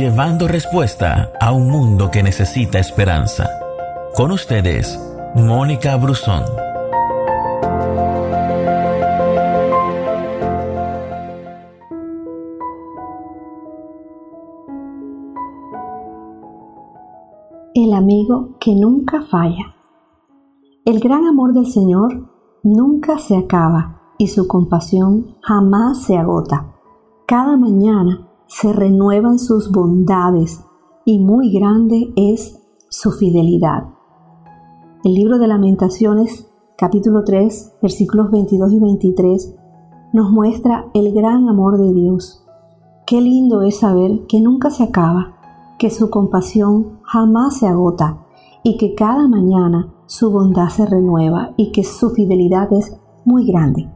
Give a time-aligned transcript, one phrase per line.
[0.00, 3.50] llevando respuesta a un mundo que necesita esperanza.
[4.16, 4.98] Con ustedes,
[5.34, 6.42] Mónica Brusón.
[17.74, 19.76] El amigo que nunca falla.
[20.86, 22.26] El gran amor del Señor
[22.62, 26.72] nunca se acaba y su compasión jamás se agota.
[27.26, 30.64] Cada mañana se renuevan sus bondades
[31.04, 33.84] y muy grande es su fidelidad.
[35.04, 39.56] El libro de lamentaciones, capítulo 3, versículos 22 y 23,
[40.12, 42.44] nos muestra el gran amor de Dios.
[43.06, 45.36] Qué lindo es saber que nunca se acaba,
[45.78, 48.26] que su compasión jamás se agota
[48.64, 53.88] y que cada mañana su bondad se renueva y que su fidelidad es muy grande.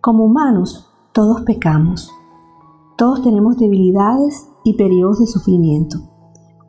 [0.00, 2.12] Como humanos, todos pecamos
[3.00, 6.00] todos tenemos debilidades y periodos de sufrimiento.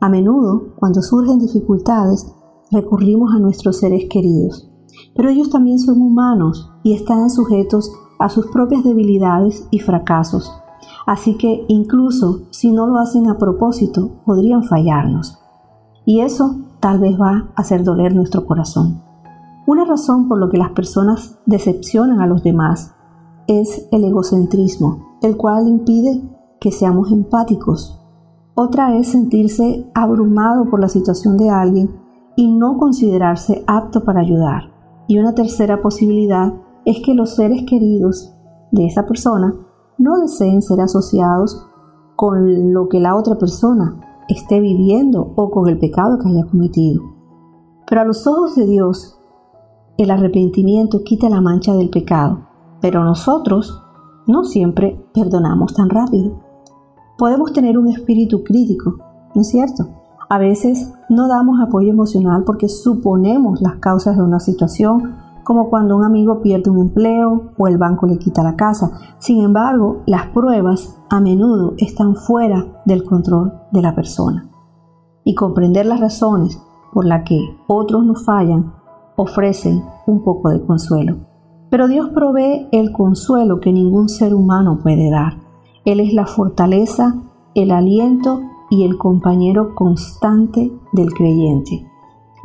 [0.00, 2.26] A menudo, cuando surgen dificultades,
[2.70, 4.66] recurrimos a nuestros seres queridos.
[5.14, 10.50] Pero ellos también son humanos y están sujetos a sus propias debilidades y fracasos.
[11.06, 15.38] Así que incluso si no lo hacen a propósito, podrían fallarnos.
[16.06, 19.02] Y eso tal vez va a hacer doler nuestro corazón.
[19.66, 22.94] Una razón por lo que las personas decepcionan a los demás
[23.48, 26.22] es el egocentrismo, el cual impide
[26.60, 27.98] que seamos empáticos.
[28.54, 31.90] Otra es sentirse abrumado por la situación de alguien
[32.36, 34.72] y no considerarse apto para ayudar.
[35.08, 36.52] Y una tercera posibilidad
[36.84, 38.34] es que los seres queridos
[38.70, 39.54] de esa persona
[39.98, 41.66] no deseen ser asociados
[42.16, 47.02] con lo que la otra persona esté viviendo o con el pecado que haya cometido.
[47.88, 49.18] Pero a los ojos de Dios,
[49.98, 52.46] el arrepentimiento quita la mancha del pecado,
[52.80, 53.82] pero nosotros
[54.32, 56.32] no siempre perdonamos tan rápido.
[57.18, 58.96] Podemos tener un espíritu crítico,
[59.34, 59.88] ¿no es cierto?
[60.28, 65.96] A veces no damos apoyo emocional porque suponemos las causas de una situación, como cuando
[65.96, 68.98] un amigo pierde un empleo o el banco le quita la casa.
[69.18, 74.48] Sin embargo, las pruebas a menudo están fuera del control de la persona.
[75.24, 76.58] Y comprender las razones
[76.92, 78.72] por las que otros nos fallan
[79.16, 81.31] ofrecen un poco de consuelo.
[81.72, 85.38] Pero Dios provee el consuelo que ningún ser humano puede dar.
[85.86, 87.14] Él es la fortaleza,
[87.54, 91.86] el aliento y el compañero constante del creyente.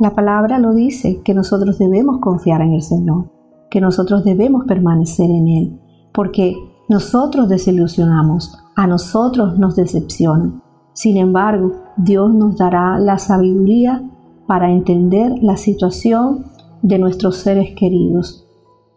[0.00, 3.30] La palabra lo dice que nosotros debemos confiar en el Señor,
[3.70, 5.80] que nosotros debemos permanecer en Él,
[6.14, 6.56] porque
[6.88, 10.62] nosotros desilusionamos, a nosotros nos decepcionan.
[10.94, 14.02] Sin embargo, Dios nos dará la sabiduría
[14.46, 16.46] para entender la situación
[16.80, 18.46] de nuestros seres queridos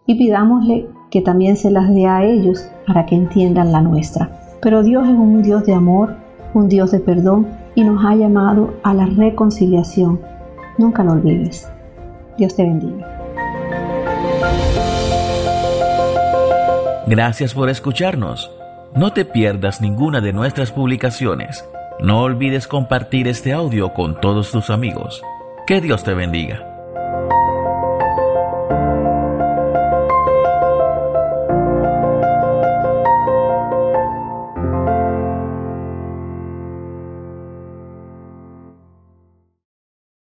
[0.06, 4.30] y pidámosle que también se las dé a ellos para que entiendan la nuestra.
[4.62, 6.16] Pero Dios es un Dios de amor,
[6.54, 10.20] un Dios de perdón y nos ha llamado a la reconciliación.
[10.78, 11.70] Nunca lo olvides.
[12.38, 13.08] Dios te bendiga.
[17.08, 18.52] Gracias por escucharnos.
[18.96, 21.66] No te pierdas ninguna de nuestras publicaciones.
[22.00, 25.22] No olvides compartir este audio con todos tus amigos.
[25.68, 26.71] Que Dios te bendiga.